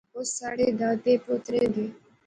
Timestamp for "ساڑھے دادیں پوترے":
0.35-1.61